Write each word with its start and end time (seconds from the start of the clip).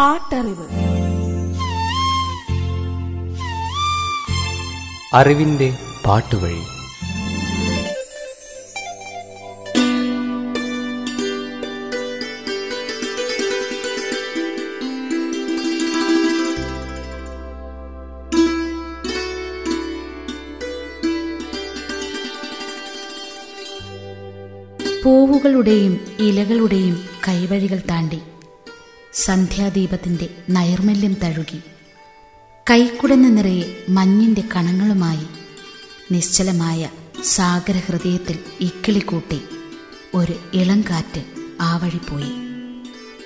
പാട്ടറിവ്. 0.00 0.66
അറിവിന്റെ 5.14 5.78
പാട്ടുവഴി. 6.06 6.62
പൂവുകളുടെയും 25.04 26.00
ഇലകളുടെയും 26.18 27.04
കൈവഴികൾ 27.28 27.82
താണ്ടി 27.90 28.20
സന്ധ്യാദീപത്തിന്റെ 29.14 30.28
നൈർമല്യം 30.50 31.16
തഴുകി. 31.22 31.60
കൈക്കുടന്ന 32.70 33.28
നിറയെ 33.28 33.84
മഞ്ഞിന്റെ 33.88 34.42
കണങ്ങളുമായി 34.56 35.26
നിശ്ചലമായ 36.12 36.90
സാഗരഹൃദയത്തിൽ 37.24 38.38
ഇക്കിളിക്കൂട്ടി 38.60 39.40
ഒരു 40.14 40.34
ഇളംകാറ്റ് 40.54 41.24
ആ 41.60 41.76
വഴി 41.76 41.98
പോയി. 42.10 42.32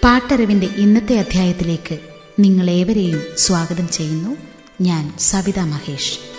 പാട്ടറിവിന്റെ 0.04 0.66
ഇന്നത്തെ 0.66 1.18
അധ്യായത്തിലേക്ക് 1.18 1.98
നിങ്ങളേവരെയും 2.40 3.22
സ്വാഗതം 3.36 3.88
ചെയ്യുന്നു. 3.88 4.36
ഞാൻ 4.80 5.14
സവിത 5.18 5.58
മഹേഷ്. 5.58 6.33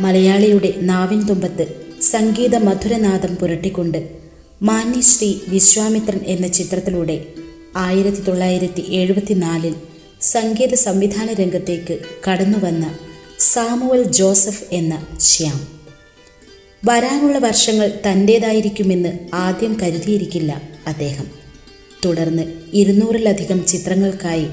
മലയാളിയുടെ 0.00 0.74
നാവിൻ 0.80 1.26
തുമ്പത്ത് 1.26 1.64
സംഗീത 2.02 2.56
മധുരനാദം 2.56 3.34
പുരട്ടിക്കൊണ്ട് 3.34 4.08
മാന്യശ്രീ 4.62 5.34
വിശ്വാമിത്രൻ 5.48 6.20
എന്ന 6.26 6.46
ചിത്രത്തിലൂടെ 6.48 7.26
ആയിരത്തി 7.76 8.20
തൊള്ളായിരത്തി 8.20 8.80
എഴുപത്തിനാലിൽ 8.88 9.74
സംഗീത 10.20 10.74
സംവിധാന 10.74 11.32
രംഗത്തേക്ക് 11.32 11.98
കടന്നുവന്ന 12.30 12.98
സാമുവൽ 13.38 14.02
ജോസഫ് 14.02 14.64
എന്ന 14.72 15.06
ശ്യാം. 15.20 15.68
വരാനുള്ള 16.84 17.38
വർഷങ്ങൾ 17.38 17.92
തന്റേതായിരിക്കുമെന്ന് 18.10 19.18
ആദ്യം 19.34 19.80
കരുതിയിരിക്കില്ല 19.82 20.62
അദ്ദേഹം. 20.86 21.26
തുടർന്ന് 22.04 22.42
ഇരുന്നൂറിലധികം 22.72 23.66
ചിത്രങ്ങൾക്കായി 23.66 24.46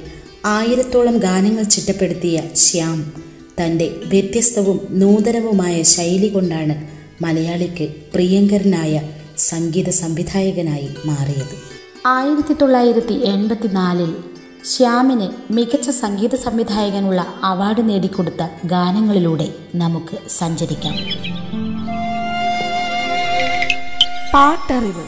ആയിരത്തോളം 0.46 1.18
ഗാനങ്ങൾ 1.18 1.64
ചിട്ടപ്പെടുത്തിയ 1.64 2.42
ശ്യാം 2.56 3.27
തന്റെ 3.62 3.96
വ്യത്യസ്തവും 4.06 4.88
നൂതനവുമായ 4.90 5.82
ശൈലി 5.82 6.28
കൊണ്ടാണ് 6.28 6.88
മലയാളിക്ക് 7.24 7.88
പ്രിയങ്കരനായ 8.14 9.02
സംഗീത 9.38 9.90
സംവിധായകനായി 9.90 10.90
മാറിയത്. 11.06 11.56
ആയിരത്തി 12.06 12.54
തൊള്ളായിരത്തി 12.54 13.14
എൺപത്തിനാലിൽ 13.14 14.14
ശ്യാമിന് 14.66 15.54
മികച്ച 15.54 15.90
സംഗീത 15.90 16.36
സംവിധായകനുള്ള 16.36 17.26
അവാർഡ് 17.44 17.90
നേടിക്കൊടുത്ത 17.90 18.48
ഗാനങ്ങളിലൂടെ 18.66 19.50
നമുക്ക് 19.76 20.18
സഞ്ചരിക്കാം. 20.30 20.94
പാട്ടറിവ്. 24.34 25.04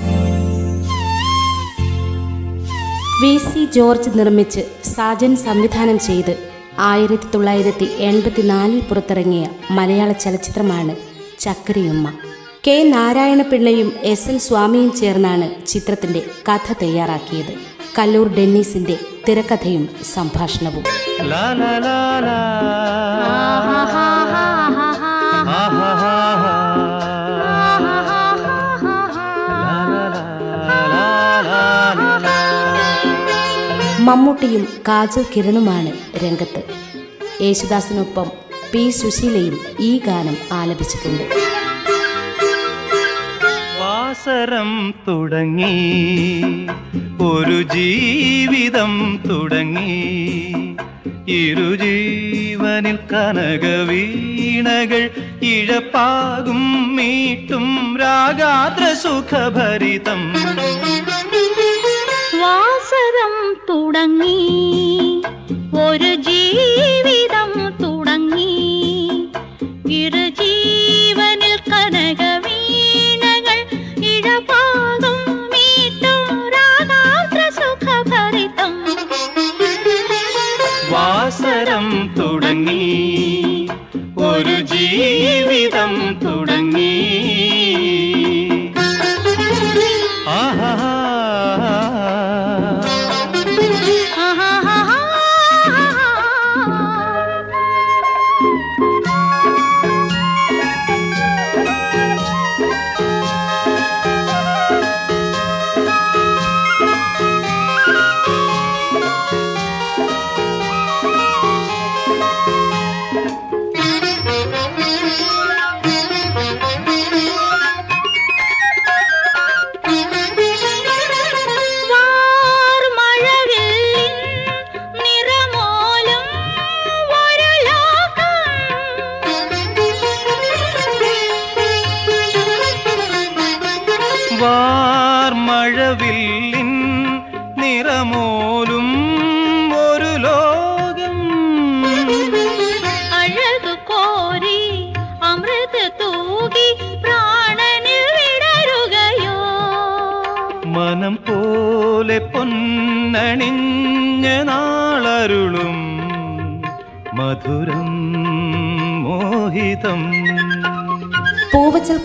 വി 3.24 3.38
സി 3.38 3.66
ജോർജ് 3.76 4.20
നിർമ്മിച്ച് 4.20 4.60
സാജൻ 4.96 5.36
സംവിധാനം 5.36 6.00
ചെയ്ത് 6.00 6.59
ആയിരത്തി 6.82 7.24
തൊള്ളായിരത്തി 7.34 7.84
എൺപത്തിനാലിൽ 7.84 8.80
പുറത്തിറങ്ങിയ 8.80 9.50
മലയാള 9.72 10.12
ചലച്ചിത്രമാണ് 10.12 10.96
ചക്രിയുമ്മ 11.40 12.14
കെ. 12.68 12.84
നാരായണപിള്ളയും 12.84 13.94
എസ്. 14.02 14.30
എൽ. 14.30 14.38
സ്വാമിയും 14.38 14.96
ചേർന്നാണ് 14.96 15.68
ചിത്രത്തിന്റെ 15.68 16.22
കഥ 16.50 16.74
തയ്യാറാക്കിയത്. 16.82 17.54
കല്ലൂർ 18.00 18.28
ഡെന്നീസിന്റെ 18.28 18.98
തിരക്കഥയും 19.28 19.90
സംഭാഷണവും. 20.14 20.84
മമ്മൂട്ടിയും 34.10 34.68
കാജൽ 34.88 35.26
കിരണുമാണ് 35.36 35.92
രംഗത്ത്. 36.24 36.64
യേശുദാസിനൊപ്പം 37.42 38.32
പി 38.72 38.90
സുശീലയും 38.90 39.60
ഈ 39.80 40.02
ഗാനം 40.08 40.38
ആലപിച്ചിട്ടുണ്ട്. 40.52 41.24
വാസരം 43.82 44.94
തുടങ്ങി 45.08 45.76
ഒരു 47.24 47.62
ജീവിതം 47.62 49.20
തുടങ്ങി. 49.30 49.96
ഇരുജീവനിൽ 51.28 53.00
കനകവീണകൾ 53.14 55.10
ഇഴപ്പാകും 55.44 56.96
മീട്ടും 56.96 57.98
രാഗാദ്ര 58.02 58.94
സുഖഭരിതം 58.94 60.34
തുടങ്ങി 64.00 64.36
ഒരു 65.82 66.12
ജീവിതം 66.28 67.09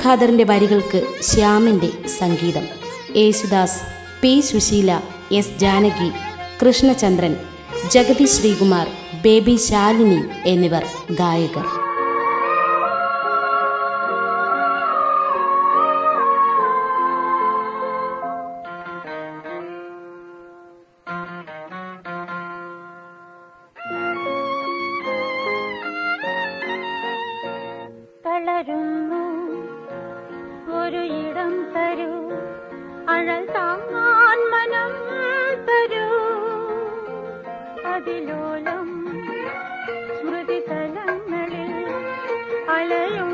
ഖാദറിന്റെ 0.05 0.45
വരികൾക്ക് 0.45 1.03
ശ്യാമിന്റെ 1.23 1.89
സംഗീതം. 2.19 2.65
Yesudas 3.17 3.79
P 4.21 4.41
Susheela 4.41 5.01
S 5.31 5.55
Janaki 5.59 6.09
Krishnachandran 6.61 7.37
Jagathy 7.91 8.25
Sreekumar 8.25 8.87
Baby 9.23 9.57
Shalini 9.57 10.21
എന്നിവർ 10.47 10.85
ഗായകർ. 11.11 11.84
Lẽ 42.89 43.34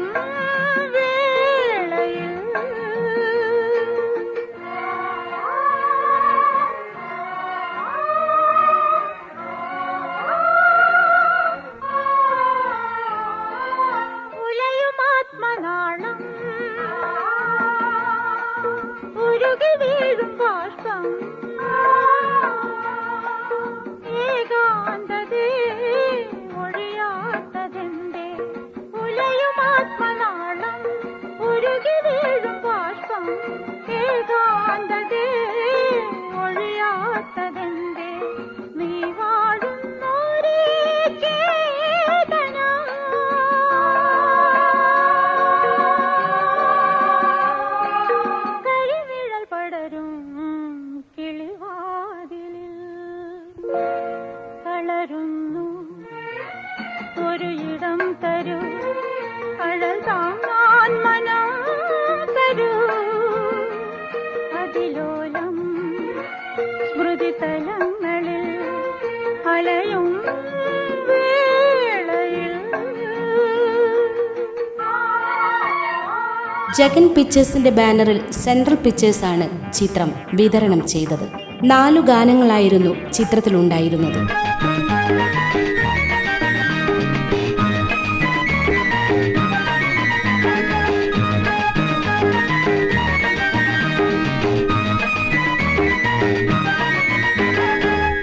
ജഗൻ 76.78 77.08
പിക്ചേഴ്സിന്റെ 77.08 77.70
ബാനറിൽ 77.70 78.30
സെൻട്രൽ 78.30 78.74
പിക്ചേഴ്സാണ് 78.74 79.72
ചിത്രം 79.72 80.12
വിതരണം 80.34 80.86
ചെയ്തത്. 80.86 81.26
നാലു 81.64 82.00
ഗാനങ്ങളായിരുന്നു 82.00 83.12
ചിത്രത്തിലുണ്ടായിരുന്നത്. 83.12 84.20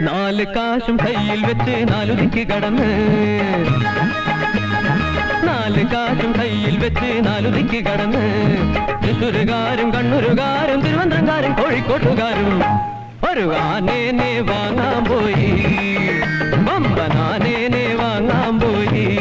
നാല് 0.01 0.45
കാശും 0.45 0.97
കയ്യിൽ 0.97 1.45
വെച്ച് 1.45 1.93
നാലു 1.93 2.13
ദിക്ക് 2.13 2.47
കടന്ന് 2.47 2.89
കാശും 5.83 6.33
കയ്യിൽ 6.39 6.77
വെച്ച് 6.77 7.25
നാലുതിക്ക് 7.25 7.85
കടന്ന്. 7.85 8.57
തൃശ്ശൂരുകാരും 9.03 9.91
കണ്ണൂരുകാരും 9.91 10.81
തിരുവനന്തപുരംകാരും 10.81 11.53
കോഴിക്കോട്ടുകാരും. 11.53 12.61
ഒരു 13.31 13.55
ആനേനെ 13.55 14.39
വാങ്ങാൻ 14.39 15.05
പോയി. 15.05 15.67
ബമ്പനാനേനെ 16.55 17.95
വാങ്ങാൻ 17.95 18.59
പോയി. 18.59 19.19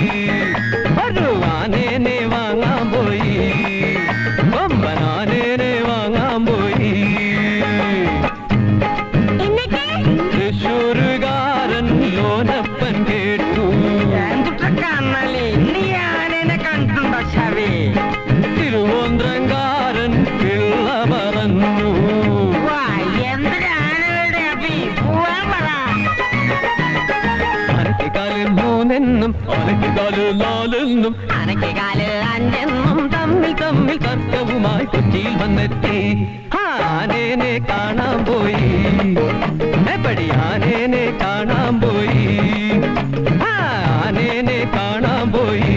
മൂന്നെന്നും 28.96 29.32
അനക്കിക്കാലിൽ 29.54 30.28
നാലെന്നും 30.40 31.14
അനക്കിക്കാലിൽ 31.38 32.12
അഞ്ചെന്നും 32.34 33.00
തമ്മിൽ 33.14 33.52
തമ്മിൽ 33.62 33.98
തർക്കവുമായി 34.04 34.84
കൊച്ചിയിൽ 34.84 35.34
വന്നെത്തി. 35.42 35.96
ആനേനെ 36.88 37.52
കാണാൻ 37.70 38.18
പോയി. 38.28 38.70
എപ്പടി 39.94 40.26
ആനേനെ 40.46 41.04
കാണാൻ 41.22 41.74
പോയി? 41.80 42.24
ആനേനെ 43.50 44.58
കാണാൻ 44.76 45.26
പോയി. 45.32 45.76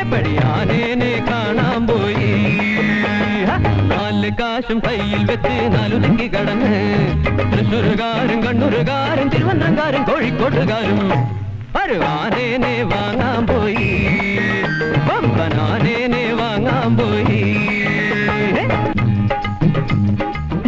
എപ്പടി 0.00 0.34
ആനേനെ 0.52 1.12
കാണാൻ 1.30 1.80
പോയി? 1.86 2.30
നാല് 3.92 4.30
കാശും 4.40 4.80
കയ്യിൽ 4.86 5.24
വെച്ച് 5.30 5.56
നാലു 5.76 5.98
തെക്കി 6.04 6.28
കടന്ന് 6.28 6.74
തൃശ്ശൂരുകാരും 7.52 8.40
കണ്ണൂരുകാരും 8.46 9.28
തിരുവനന്തപുരംകാരും 9.28 10.04
കോഴിക്കോട്ടുകാരും 10.04 11.00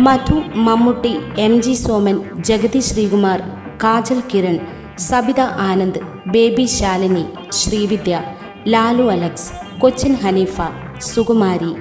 Madhu 0.00 0.36
Mammootty 0.56 1.12
M 1.38 1.60
G 1.60 1.74
Soman 1.74 2.16
Jagathy 2.40 2.80
Sreekumar 2.80 3.40
Kajal 3.82 4.20
Kiran 4.32 4.56
Sabitha 4.98 5.40
Anand 5.40 6.00
Baby 6.26 6.66
Shalini 6.66 7.24
Srividya 7.50 8.22
Lalu 8.66 9.04
Alex 9.10 9.50
Cochin 9.78 10.14
Haneefa 10.14 10.56
Sukumari 10.98 11.72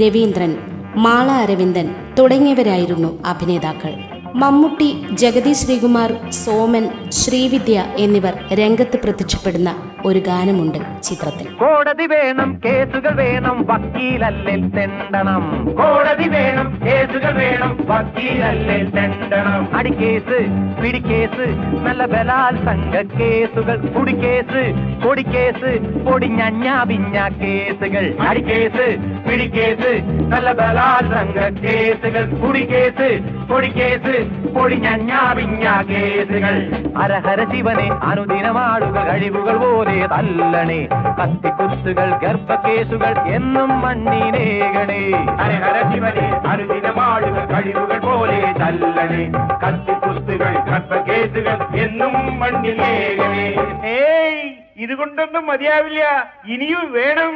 Raveendran 0.00 0.56
Mala 0.96 1.30
Aravindan 1.42 1.86
തുടങ്ങിയവരായിരുന്നു 2.18 3.20
അഭിനേതാക്കൾ. 3.24 4.13
മമ്മൂട്ടി 4.34 4.88
ജഗതി 5.12 5.52
ശ്രീകുമാർ 5.52 6.10
സോമൻ 6.34 6.84
ശ്രീവിദ്യ 7.12 7.84
എന്നിവർ 7.98 8.34
രംഗത്ത് 8.52 8.96
പ്രത്യക്ഷപ്പെടുന്ന 8.96 9.70
ഒരു 10.08 10.18
ഗാനമുണ്ട് 10.18 10.78
ചിത്രത്തിൽ. 11.02 11.46
കോടതി 11.60 12.06
വേണം 12.06 12.50
കേസുകൾ 12.64 13.12
വേണം 13.20 13.56
വക്കീലല്ലേ 13.68 14.54
തെണ്ടണം. 14.76 15.44
കോടതി 15.78 16.28
വേണം 16.28 16.68
കേസുകൾ 16.86 17.32
വേണം 17.38 17.72
വക്കീലല്ലേ 17.90 18.78
തെണ്ടണം. 18.96 19.62
അടിക്കേസ് 19.76 20.38
പിടിക്കേസ് 20.82 21.46
നല്ല 21.86 22.04
ബലാത്സംഗ 22.04 22.94
കേസുകൾ 23.20 23.78
കുടിക്കേസ് 23.96 24.62
പൊടിക്കേസ് 25.04 25.72
പൊടിഞ്ഞഞ്ഞ 26.06 26.68
പിഞ്ഞ 26.88 27.16
കേസുകൾ. 27.42 28.04
അടിക്കേസ് 28.28 28.86
പിടിക്കേസ് 29.28 29.92
നല്ല 30.32 30.52
ബലാത്സംഗ 30.52 31.38
കേസുകൾ 31.64 32.24
കുടിക്കേസ് 32.42 33.08
പൊടിക്കേസ് 33.48 34.14
പൊടിഞ്ഞഞ്ഞ 34.54 35.12
പിഞ്ഞ 35.36 35.64
കേസുകൾ. 35.90 36.54
ഹരഹര 36.98 37.40
ശിവനെ 37.52 37.88
അനുദിനമാടുക 38.10 38.98
കഴിവുകൾ 39.10 39.56
പോലെ 39.64 39.93
തല്ലണേ 40.02 40.80
കത്തിക്കുത്തുകൾ 41.20 42.10
ഗർഭക്കേസുകൾ 42.22 43.14
എന്നും 43.28 43.80
മണ്ണിനേകണേ 43.80 45.00
ഹരഹര 45.40 45.92
ശിവനെ 45.92 46.26
അനുദിനമാളുകൾ 46.48 47.44
കഴിവുകൾ 47.52 47.98
പോലെ 47.98 48.38
തല്ലണേ 48.60 49.22
കത്തിക്കുത്തുകൾ 49.64 50.54
ഗർഭക്കേസുകൾ 50.70 51.58
എന്നും 51.76 52.38
മണ്ണിനേകണേ 52.38 53.46
ഏയ് 53.94 54.42
ഇതുകൊണ്ടൊന്നും 54.76 55.46
മതിയാവില്ല. 55.46 56.02
ഇനിയും 56.46 56.92
വേണം. 56.92 57.34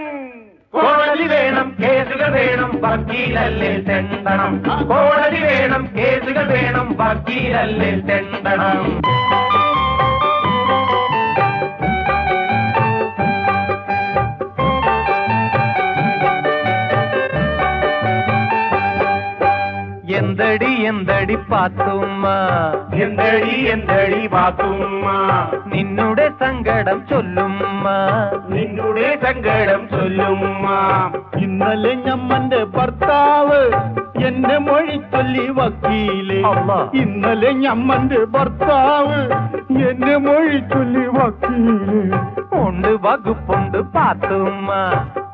കോടതി 0.73 1.27
വേണം 1.29 1.77
കേസുകൾ 1.83 2.31
വേണം 2.31 2.71
വക്കീലല്ലേ 2.83 3.71
തെണ്ടണം. 3.89 4.55
കോടതി 4.89 5.41
വേണം 5.41 5.89
കേസുകൾ 5.99 6.47
വേണം 6.47 6.97
വക്കീലല്ലേ 7.01 7.91
തെണ്ടണം. 8.09 8.83
എന്തടി 20.38 20.72
എന്തടി 20.84 21.36
പാത്തുമ്മ 21.50 22.26
എന്തടി 23.04 23.56
എന്തടി 23.74 24.22
പാത്തുമ്മ 24.28 25.06
നിന്നുടെ 25.74 26.28
സങ്കടം 26.42 27.00
ചൊല്ലുമ്മ 27.10 27.86
പാട്ടുമ്മ 27.86 27.88
നിന്നുടെ 28.54 29.10
സങ്കടം 29.24 29.82
ചൊല്ലുമ്മ 29.88 30.68
ഇന്നലെ 31.44 31.94
ഞമ്മന്റെ 32.06 32.62
ഭർത്താവ് 32.76 33.62
എന്നെ 34.28 34.58
മൊഴി 34.60 34.98
ചൊല്ലി 35.12 35.46
വക്കീല് 35.58 36.38
അള്ളാ. 36.50 36.78
ഇന്നലെ 37.02 37.52
ഞമ്മന്റെ 37.64 38.22
ഭർത്താവ് 38.36 39.20
എന്നെ 39.88 40.16
മൊഴി 40.20 40.60
ചൊല്ലി 40.72 41.06
വക്കീല് 41.18 42.00
ഉണ്ട് 42.62 42.92
വകുപ്പുണ്ട് 43.06 43.80
പാത്തുമ്മ 43.96 44.70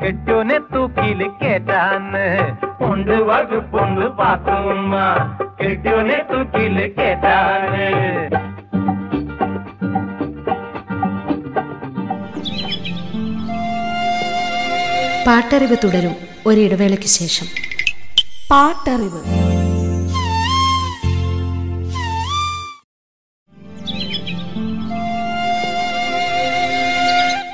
കെട്ടോനെ 0.03 0.59
തൂക്കിൽ 0.59 1.31
കേറ്റാന്ന്. 1.43 2.57
ഉണ്ട് 2.81 3.11
വകുപ്പുണ്ട് 3.11 4.07
പാത്തുമ്മ 4.07 4.97
കെട്ടോനെ 5.61 6.23
തൂക്കിൽ 6.33 6.95
കേറ്റാന്ന്. 6.99 8.31
പാട്ടറിവ് 15.27 15.77
തുടരും 15.85 16.17
ഒരിടവേളയ്ക്ക് 16.47 17.07
ശേഷം. 17.07 17.47
പാട്ടറിവ്. 18.51 19.23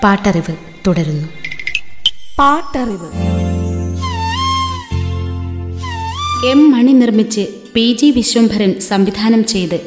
പാട്ടറിവ് 0.04 0.56
തുടരുന്നു. 0.86 1.39
പാട്ടറിവ്. 2.40 3.06
എം 6.50 6.70
മണി 6.70 6.92
നിർമ്മിച്ച് 6.92 7.46
പി 7.74 7.96
ജി 8.00 8.06
വിശ്വംഭരൻ 8.10 8.80
സംവിധാനം 8.80 9.44
ചെയ്ത് 9.44 9.80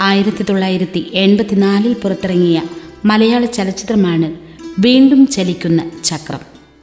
ആയിരത്തി 0.00 0.42
തൊള്ളായിരത്തി 0.42 1.10
എൺപത്തിനാലിൽ 1.14 1.92
പുറത്തിറങ്ങിയ 1.92 2.62
മലയാള 3.04 3.44
ചലച്ചിത്രമാണ് 3.44 4.34
വീണ്ടും 4.78 5.26
ചലിക്കുന്ന 5.26 5.90
ചക്രം. 6.04 6.38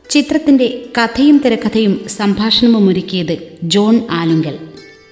ചിത്രത്തിന്റെ 0.10 0.86
കഥയും 0.98 1.41
തിരക്കഥയും 1.46 2.01
സംഭാഷണവും 2.08 2.89
ഒരുക്കിയത് 2.89 3.38
ജോൺ 3.63 4.01
ആലുങ്കൽ. 4.12 4.58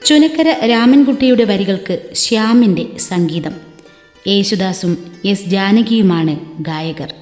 ചുനക്കര 0.05 0.65
രാമൻകുട്ടിയുടെ 0.65 1.43
വരികൾക്ക് 1.43 1.99
ശ്യാമിന്റെ 2.13 2.85
സംഗീതം. 2.99 3.53
യേശുദാസും 4.27 4.97
എസ് 5.25 5.45
ജാനകിയുമാണ് 5.45 6.39
ഗായകർ. 6.59 7.13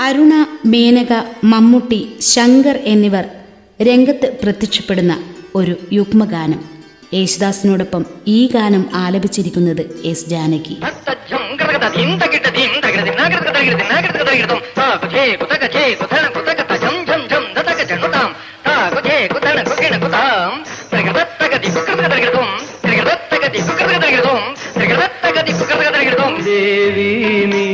അരുണ 0.00 0.34
മേനക 0.66 1.12
മമ്മൂട്ടി 1.44 2.00
ശങ്കർ 2.24 2.76
എന്നിവർ 2.86 3.24
രംഗത്ത് 3.80 4.28
പ്രത്യക്ഷപ്പെടുന്ന 4.42 5.14
ഒരു 5.54 5.74
യുഗ്മഗാനം 5.92 6.60
യേശുദാസിനോടൊപ്പം 7.14 8.02
ഈ 8.28 8.38
ഗാനം 8.52 8.82
ആലപിച്ചിരിക്കുന്നത് 8.94 9.82
എസ് 10.04 10.28
ജാനകി 10.28 10.76
ദേവി 26.44 27.10
നീ 27.46 27.69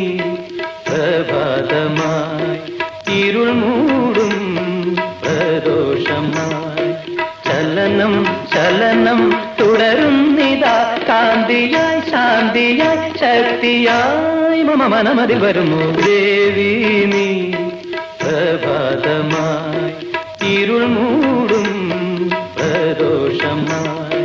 ചലനം 8.77 9.21
തുടരുന്നിതാ 9.61 10.99
കാന്തിയായി 11.09 12.01
ശാന്തിയായി 12.11 13.11
ശക്തിയായി 13.21 14.63
മമ 14.63 14.87
മനമതിൽ 14.87 15.39
വരുന്നു. 15.39 15.79
ദേവി 16.07 16.73
നീ 17.13 17.53
പ്രഭാതമായി 18.21 19.93
ഇരുൾ 20.53 20.85
മൂടും 20.87 21.69
പ്രദോഷമായി. 22.57 24.23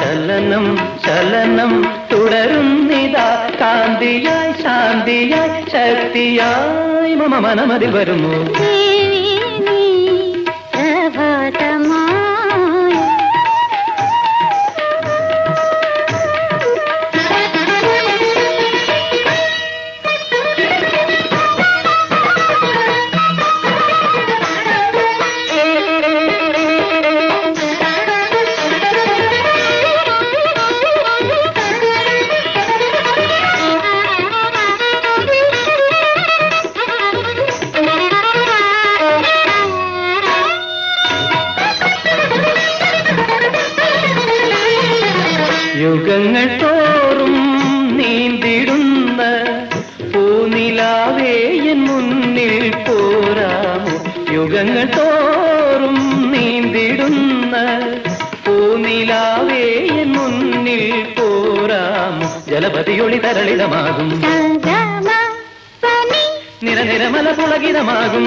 ചലനം 0.00 0.66
ചലനം 1.06 1.72
തുടരുന്നിതാ 2.12 3.28
കാന്തിയായി 3.60 4.52
ശാന്തിയായി 4.62 5.62
ശക്തിയായി 5.74 7.14
മമ 7.14 7.38
മനമതിൽ 7.38 7.90
വരുന്നു. 7.90 8.34
യുഗങ്ങൾ 8.34 9.23
ജലപതിയൊളി 62.54 63.18
തരളിതമാകും 63.18 64.08
നിരനിരമല 66.62 67.30
പുളകിതമാകും 67.32 68.26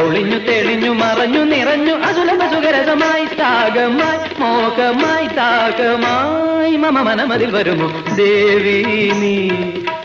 ഒളിഞ്ഞു 0.00 0.38
തെളിഞ്ഞു 0.38 0.90
മറഞ്ഞു 0.92 1.40
നിറഞ്ഞു 1.44 1.94
അതുലഭ 2.04 2.42
സുഖരസമായി 2.52 3.26
താകമായി 3.40 4.18
മോഹമായി 4.40 5.26
താകമായി 5.38 6.76
മമ 6.76 7.02
മനമതിൽ 7.02 7.50
വരുമോ 7.50 7.88
ദേവി 8.16 8.76
നീ 9.20 9.34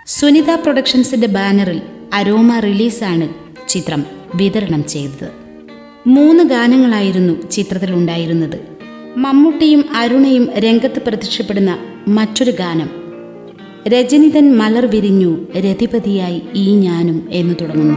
സുനിത 0.07 0.55
പ്രൊഡക്ഷൻസിന്റെ 0.55 1.27
ബാനറിൽ 1.27 1.79
അരോമ 2.13 2.59
റിലീസാണ് 2.59 3.27
ചിത്രം 3.67 4.05
വിതരണം 4.35 4.87
ചെയ്തത്. 4.87 5.31
മൂന്ന് 6.07 6.43
ഗാനങ്ങളായിരുന്നു 6.43 7.49
ചിത്രത്തിലുണ്ടായിരുന്നത് 7.51 8.59
മമ്മൂട്ടിയും 9.17 9.85
അരുണയും 9.95 10.49
രംഗത്ത് 10.57 11.01
പ്രത്യക്ഷപ്പെടുന്ന 11.07 11.77
മറ്റൊരു 12.07 12.51
ഗാനം. 12.51 12.89
രജനിതൻ 13.87 14.57
മലർ 14.57 14.85
വിരിഞ്ഞു 14.85 15.47
രതിപതിയായി 15.57 16.41
ഈ 16.55 16.75
ഞാനും 16.75 17.27
എന്ന് 17.31 17.55
തുടങ്ങുന്നു. 17.61 17.95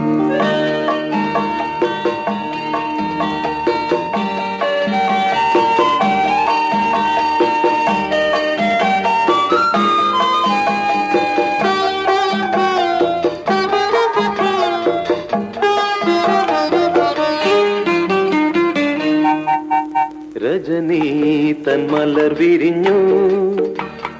മലർ 21.84 22.34
വിരിഞ്ഞു. 22.34 22.98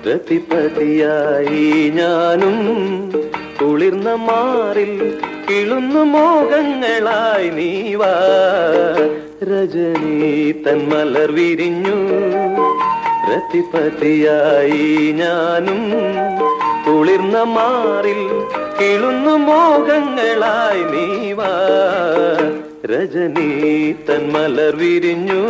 പ്രതിപതിയായി 0.05 1.91
ഞാനും 1.91 2.57
കുളിർന്ന 3.61 4.15
മാറിൽ 4.15 5.19
കിളുന്നു 5.51 6.01
മോഹങ്ങളായി 6.01 7.49
നീവാ. 7.49 8.15
രജനി 9.43 10.55
തൻ 10.67 10.89
മലർ 10.89 11.33
വിരിഞ്ഞു. 11.33 11.97
പ്രതിപതിയായി 13.27 15.13
ഞാനും 15.13 15.93
കുളിർന്ന 16.87 17.43
മാറിൽ 17.43 18.23
കിളുന്നു 18.81 19.37
മോഹങ്ങളായി 19.37 20.83
നീവാ. 20.83 21.53
രജനീ 22.87 23.93
തൻ 23.93 24.33
മലർ 24.33 24.77
വിരിഞ്ഞു. 24.77 25.43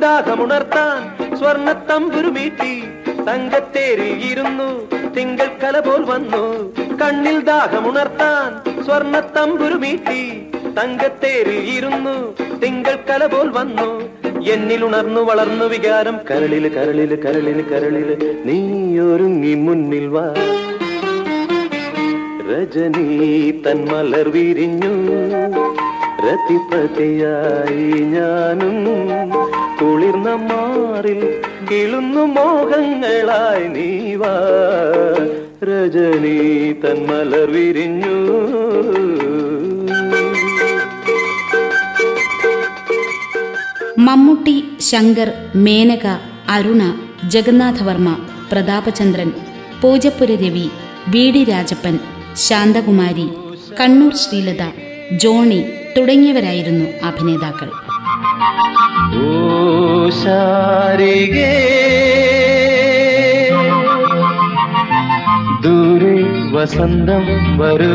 ദാഹമുണർത്താൻ 0.00 1.00
സ്വർണത്തമ്പുരുമീട്ടി 1.36 2.72
തങ്കത്തേരിൽ 3.28 4.12
ഇരുന്നു 4.30 4.68
തിങ്കൾ 5.14 5.48
കല 5.62 5.80
പോൽ 5.80 6.02
വന്നു. 6.02 6.44
കണ്ണിൽ 6.96 7.40
ദാഹമുണർത്താൻ 7.40 8.82
സ്വർണത്തമ്പുരുമീട്ടി 8.84 10.22
തങ്കത്തേരിൽ 10.78 11.60
ഇരുന്നു 11.76 12.16
തിങ്കൾ 12.64 12.98
കല 13.10 13.26
പോൽ 13.26 13.48
വന്നു. 13.48 13.88
എന്നിൽ 14.52 14.84
ഉണർന്നു 14.84 15.20
വളർന്നു 15.20 15.64
വികാരം. 15.64 16.16
കരളിൽ 16.30 16.68
കരളിൽ 16.68 17.14
കരളിൽ 17.24 17.60
കരളിൽ 17.70 18.10
നീ 18.44 18.58
ഒരുങ്ങി 18.98 19.54
മുന്നിൽ 19.54 20.06
വാ. 20.06 20.26
രജനി 22.50 23.50
തൻ 23.66 23.88
മലർ 23.92 24.28
വിരിഞ്ഞു. 24.28 24.94
രതിപതിയായി 26.26 27.86
ഞാനും 28.14 28.74
കുളിർന്ന 29.80 30.30
മാറിൽ 30.48 31.20
കിളുന്നു 31.70 32.24
മോഹങ്ങളായി 32.36 33.68
നീ 33.68 34.14
വാ 34.14 34.34
രജനി 35.68 36.38
തൻ 36.82 36.98
മലർ 37.08 37.50
വിരിഞ്ഞു. 37.50 38.16
Mammootty 44.08 44.64
Shankar 44.80 45.28
Menaka 45.56 46.06
Aruna 46.48 46.82
Jagannatha Varma 47.28 48.10
Prathapachandran 48.52 49.32
Poojappura 49.80 50.30
Ravi 50.34 50.66
V 51.08 51.24
D 51.30 51.44
Rajappan 51.44 51.98
Santhakumari 52.36 53.28
Kannur 53.80 54.14
Sreelatha 54.14 54.62
Johnny 55.16 55.60
തുടങ്ങിയവരായിരുന്നു 55.96 56.86
അഭിനേതാക്കൾ. 57.06 57.89
ഓ 59.12 59.20
ശാരികേ 60.08 61.52
ദൂരെ 65.62 66.16
വസന്തം 66.52 67.24
വരൂ 67.58 67.94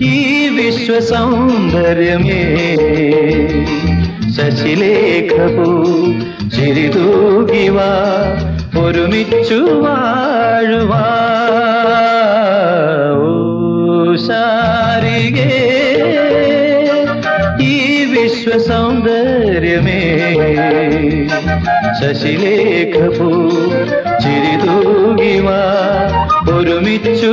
ഈ 0.00 0.48
വിശ്വസൗന്ദര്യമേ. 0.48 2.42
ശശിലേഖപൂ 4.48 5.64
ചിരിതൂകിവ 6.54 7.78
ഒരുമിച്ചു 8.82 9.58
വാഴുവാ 9.84 11.02
ഓ 13.18 13.28
ശാരികേ 14.26 15.50
ഈ 17.60 17.74
വിശ്വസൗന്ദര്യമേ. 18.04 20.00
ശശിലേഖപൂ 22.00 23.30
ചിരിതൂകിവ 24.24 25.48
ഒരുമിച്ചു 26.56 27.32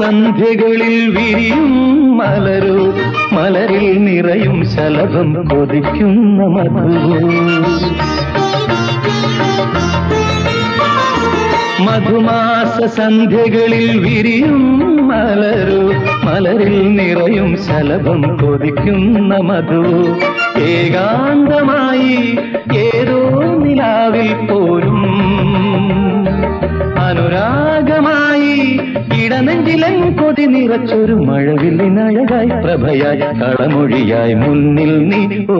സന്ധ്യകളിൽ 0.00 1.16
വിരിയും 1.18 1.70
മലരു 2.18 2.92
മലരിൽ 3.32 4.04
നിറയും 4.04 4.70
ശലഭം 4.70 5.48
കൊതിക്കുന്ന 5.48 6.44
മധു. 6.44 6.98
മധുമാസ 11.82 12.84
സന്ധ്യകളിൽ 12.84 13.98
വിരിയും 13.98 14.78
മലരു 15.08 15.92
മലരിൽ 16.26 16.92
നിറയും 16.92 17.56
ശലഭം 17.56 18.36
കൊതിക്കുന്ന 18.36 19.36
മധു. 19.36 20.16
ഏകാന്തമായി 20.60 22.38
ഏതോ 22.76 23.42
നിലാവിൽ 23.56 24.46
പോരും. 24.46 25.00
അനുരാഗമായി 26.98 28.80
ഇടനെഞ്ചിലൻ 29.30 29.96
കൊതി 30.18 30.44
നിറച്ചൊരു 30.44 31.16
മഴവില്ലിനഴകായി 31.26 32.48
പ്രഭയായി 32.62 33.26
കളമൊഴിയായി 33.40 34.34
മുന്നിൽ 34.40 34.90
നീ 35.10 35.20
ഓ 35.50 35.58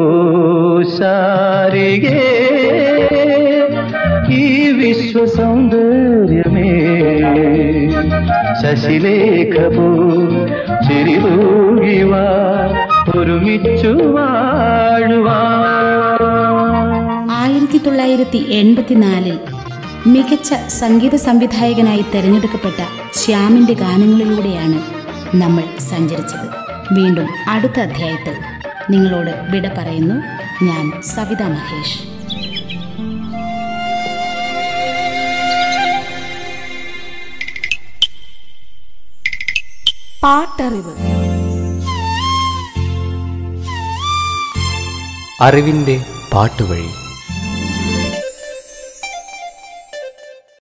ഈ 4.39 4.43
വിശ്വ 4.79 5.23
സൗന്ദര്യമേ 5.37 6.73
ശശിലേഖപൂ 8.61 9.89
ചിരിതൂകിവാ 10.87 12.27
ഒരുമിച്ചു 13.15 13.95
വാഴുവാ 14.17 15.39
ആയിരത്തി 17.41 17.81
തൊള്ളായിരത്തി 17.87 18.43
എൺപത്തിനാലിൽ 18.53 19.39
മികച്ച 20.07 20.55
സംഗീത 20.69 21.15
സംവിധായകനായി 21.15 22.05
തെരഞ്ഞെടുക്കപ്പെട്ട 22.15 23.09
ശ്യാമിന്റെ 23.19 23.73
ഗാനങ്ങളിലൂടെയാണ് 23.73 24.83
നമ്മൾ 25.37 25.79
സഞ്ചരിച്ചത്. 25.79 26.51
വീണ്ടും 26.93 27.29
അടുത്ത 27.49 27.81
അധ്യായത്തിൽ 27.81 28.35
നിങ്ങളോട് 28.91 29.31
വിട 29.51 29.69
പറയുന്നു. 29.79 30.15
ഞാൻ 30.65 31.03
സവിത 31.03 31.43
മഹേഷ്. 31.43 31.99
പാട്ടറിവ്. 40.23 40.95
അറിവിന്റെ 45.41 46.05
പാട്ടുവഴി. 46.33 47.10